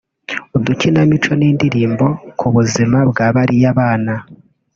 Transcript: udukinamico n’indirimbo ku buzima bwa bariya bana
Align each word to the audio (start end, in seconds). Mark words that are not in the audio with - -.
udukinamico 0.57 1.31
n’indirimbo 1.39 2.05
ku 2.39 2.47
buzima 2.55 2.97
bwa 3.09 3.27
bariya 3.35 3.69
bana 3.79 4.13